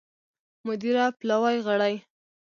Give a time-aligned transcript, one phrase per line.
[0.65, 1.95] مدیره پلاوي غړي